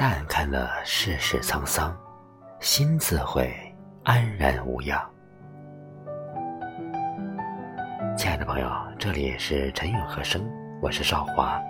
[0.00, 1.94] 淡看了世事沧桑，
[2.58, 3.54] 心自会
[4.02, 4.98] 安然无恙。
[8.16, 10.42] 亲爱的朋友，这里是陈韵和声，
[10.80, 11.60] 我是少华。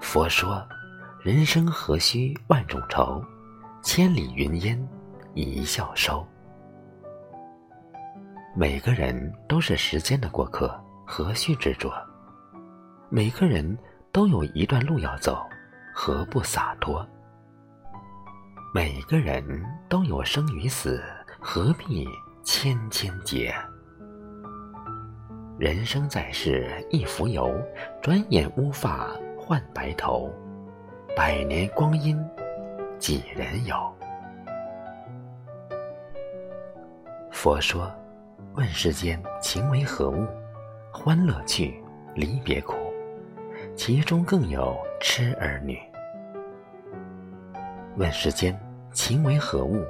[0.00, 0.64] 佛说，
[1.20, 3.20] 人生何须万种愁，
[3.82, 4.80] 千里云烟
[5.34, 6.24] 一笑收。
[8.54, 11.92] 每个人都是时间的过客，何须执着？
[13.08, 13.76] 每个人
[14.12, 15.44] 都有一段路要走，
[16.00, 17.04] 何不洒脱？
[18.72, 19.42] 每个人
[19.88, 21.02] 都有生与死，
[21.40, 22.06] 何必
[22.44, 23.52] 千千结？
[25.58, 27.52] 人生在世一浮游，
[28.00, 30.32] 转眼乌发换白头，
[31.16, 32.24] 百年光阴
[33.00, 33.76] 几人有？
[37.32, 37.92] 佛说：
[38.54, 40.24] 问世间情为何物？
[40.92, 41.82] 欢乐去，
[42.14, 42.76] 离别苦。
[43.74, 45.76] 其中更有痴儿女。
[47.98, 48.56] 问世间
[48.92, 49.84] 情为何物？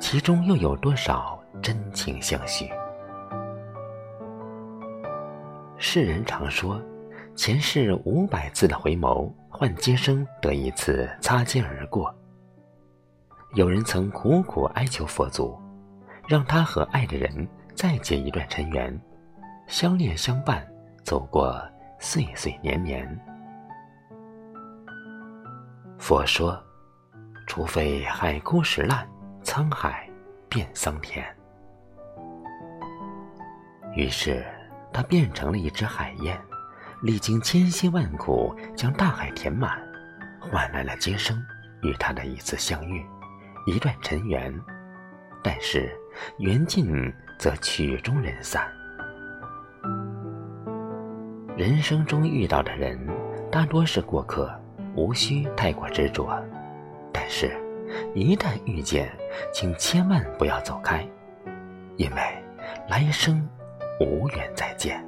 [0.00, 2.68] 其中又有多少真情相许？
[5.78, 6.82] 世人常说，
[7.36, 12.12] 前世五百次的回眸，换今生得一次擦肩而过。
[13.54, 15.56] 有人曾苦苦哀求佛祖，
[16.26, 19.00] 让他和爱的人再结一段尘缘，
[19.68, 20.66] 相恋相伴，
[21.04, 21.56] 走过。
[22.00, 23.08] 岁岁年年，
[25.96, 26.60] 佛说
[27.54, 29.08] ：“除非海枯石烂，
[29.44, 30.10] 沧海
[30.48, 31.24] 变桑田。”
[33.94, 34.44] 于是，
[34.92, 36.36] 他变成了一只海燕，
[37.00, 39.80] 历经千辛万苦，将大海填满，
[40.40, 41.40] 换来了今生
[41.84, 43.06] 与他的一次相遇，
[43.68, 44.52] 一段尘缘。
[45.40, 45.96] 但是，
[46.38, 46.92] 缘尽
[47.38, 48.66] 则曲终人散。
[51.56, 52.98] 人生中遇到的人，
[53.48, 54.52] 大多是过客，
[54.96, 56.36] 无需太过执着。
[57.24, 57.50] 但是，
[58.14, 59.10] 一旦遇见，
[59.50, 61.08] 请千万不要走开，
[61.96, 62.16] 因为
[62.86, 63.48] 来生
[63.98, 65.02] 无缘再见。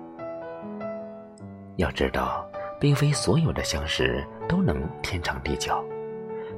[1.76, 2.48] 要知道，
[2.80, 5.84] 并非所有的相识都能天长地久，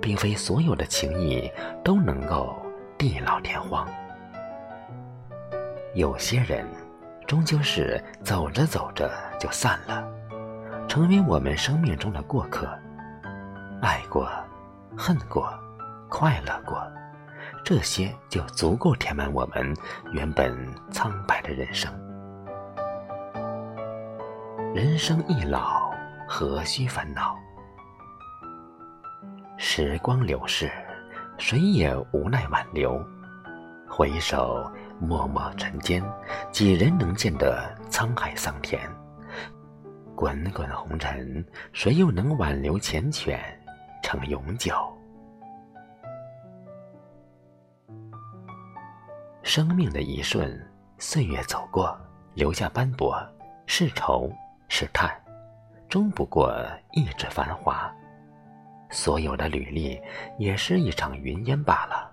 [0.00, 1.50] 并非所有的情谊
[1.82, 2.56] 都能够
[2.97, 3.84] 地老天荒。
[5.92, 6.64] 有些人。
[7.26, 10.02] 终究是走着走着就散了，
[10.88, 12.66] 成为我们生命中的过客。
[13.82, 14.26] 爱过，
[14.97, 15.53] 恨过，
[16.09, 16.81] 快乐过，
[17.65, 19.75] 这些就足够填满我们
[20.12, 20.56] 原本
[20.91, 21.93] 苍白的人生。
[24.75, 25.91] 人生易老，
[26.27, 27.37] 何须烦恼？
[29.56, 30.71] 时光流逝，
[31.37, 33.04] 谁也无奈挽留。
[33.88, 34.71] 回首。
[35.00, 36.03] 默默尘间，
[36.50, 38.81] 几人能见得沧海桑田？
[40.16, 43.38] 滚滚红尘，谁又能挽留缱绻
[44.10, 44.74] 成永久？
[49.42, 50.58] 生命的一瞬，
[50.96, 51.94] 岁月走过，
[52.32, 53.22] 留下斑驳，
[53.66, 54.32] 是愁
[54.66, 55.14] 是叹，
[55.91, 56.50] 终不过
[56.92, 57.94] 一纸繁华。
[58.88, 60.00] 所有的履历，
[60.38, 62.10] 也是一场云烟罢了。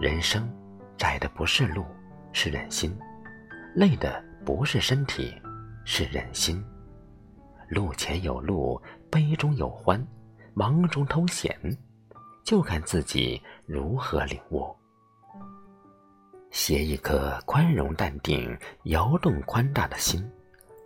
[0.00, 0.52] 人生。
[0.96, 1.86] 窄的不是路，
[2.32, 2.90] 是人心；
[3.76, 5.32] 累的不是身体，
[5.84, 6.60] 是人心。
[7.68, 8.80] 路前有路，
[9.10, 10.04] 杯中有欢，
[10.54, 11.54] 忙中偷闲，
[12.44, 14.74] 就看自己如何领悟。
[16.50, 20.26] 携一颗宽容淡定、摇动宽大的心，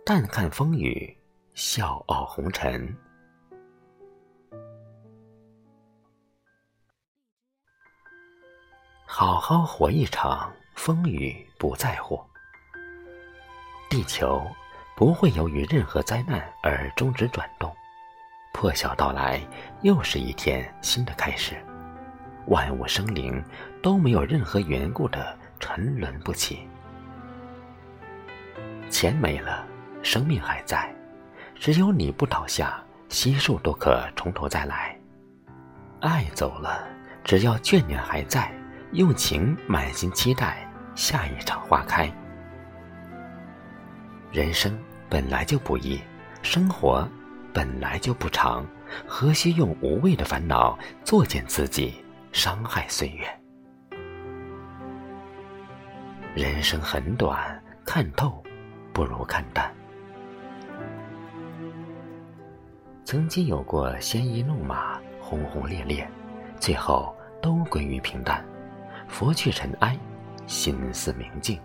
[0.05, 1.17] 淡看风雨，
[1.53, 2.93] 笑傲红尘。
[9.05, 12.21] 好好活一场，风雨不在乎。
[13.89, 14.45] 地球
[14.95, 17.75] 不会由于任何灾难而终止转动，
[18.51, 19.41] 破晓到来，
[19.81, 21.55] 又是一天新的开始。
[22.47, 23.43] 万物生灵
[23.81, 26.67] 都没有任何缘故的沉沦不起。
[28.89, 29.65] 钱没了，
[30.03, 30.87] 生命还在；
[31.55, 34.97] 只有你不倒下，悉数都可从头再来。
[36.01, 36.87] 爱走了，
[37.23, 38.51] 只要眷恋还在。
[38.91, 42.07] 用情满心期待下一场花开。
[44.33, 44.75] 人生
[45.07, 46.01] 本来就不易，
[46.41, 47.07] 生活
[47.53, 48.65] 本来就不长，
[49.05, 53.27] 何须用无谓的烦恼作践自己，伤害岁月？
[56.33, 58.43] 人生很短，看透
[58.91, 59.71] 不如看淡。
[63.05, 66.09] 曾经有过鲜衣怒马，轰轰烈烈，
[66.59, 68.43] 最后都归于平淡。
[69.07, 69.95] 佛去尘埃，
[70.47, 71.61] 心思明镜。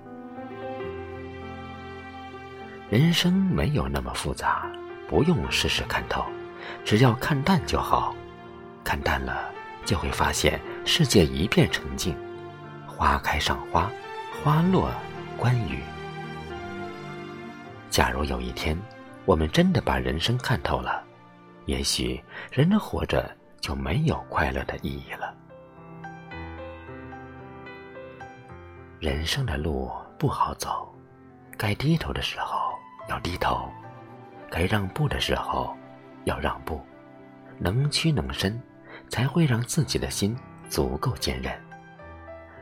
[2.91, 4.67] 人生没有那么复杂，
[5.07, 6.25] 不用事事看透，
[6.87, 8.17] 只要看淡就好。
[8.83, 9.51] 看淡了，
[9.85, 12.17] 就会发现世界一片澄净，
[12.87, 13.91] 花开上花，
[14.43, 14.91] 花落
[15.37, 15.83] 观雨。
[17.91, 18.75] 假如有一天，
[19.27, 21.05] 我们真的把人生看透了，
[21.67, 22.19] 也许
[22.51, 23.31] 人的活着
[23.61, 25.35] 就没有快乐的意义了。
[28.99, 30.91] 人生的路不好走，
[31.59, 32.68] 该低头的时候
[33.09, 33.69] 要低头，
[34.51, 35.77] 该让步的时候
[36.25, 36.81] 要让步，
[37.59, 38.61] 能屈能伸。
[39.09, 40.37] 才会让自己的心
[40.69, 41.53] 足够坚韧。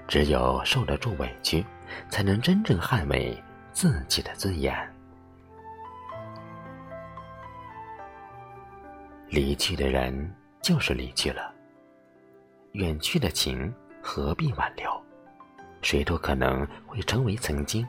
[0.06, 1.64] 只有受得住委屈，
[2.08, 4.72] 才能真正捍卫自己的尊严。
[9.28, 10.32] 离去的人
[10.62, 11.52] 就是离去了，
[12.72, 14.88] 远去的情何必挽留？
[15.82, 17.87] 谁都可能会成为曾经，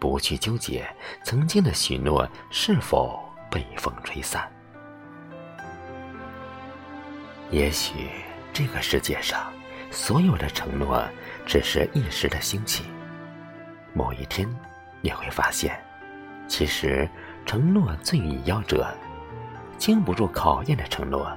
[0.00, 0.84] 不去纠结
[1.22, 4.50] 曾经的许诺是否被风吹散。
[7.50, 8.08] 也许
[8.52, 9.52] 这个世界上
[9.90, 11.04] 所有的承诺
[11.44, 12.84] 只是一时的兴起，
[13.92, 14.48] 某一天
[15.02, 15.78] 你会发现，
[16.48, 17.08] 其实
[17.44, 18.88] 承诺最易夭折，
[19.76, 21.30] 经不住考验的承诺，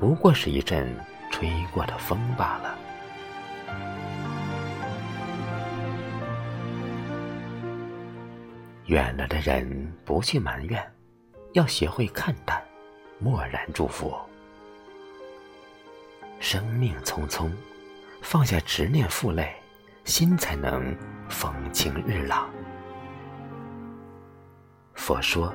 [0.00, 0.96] 不过是一阵
[1.30, 2.78] 吹过的风罢了。
[8.88, 10.82] 远了的人不去埋怨，
[11.52, 12.58] 要学会看淡，
[13.18, 14.16] 默然祝福。
[16.40, 17.50] 生命匆匆，
[18.22, 19.54] 放下执念负累，
[20.04, 20.96] 心才能
[21.28, 22.48] 风清日朗。
[24.94, 25.52] 佛说，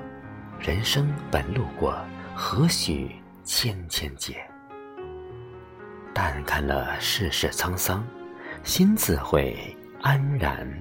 [0.59, 1.97] 人生本路过，
[2.35, 3.09] 何须
[3.43, 4.47] 千千劫？
[6.13, 8.05] 但看了世事沧桑，
[8.63, 10.71] 心自会安然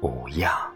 [0.00, 0.73] 无恙。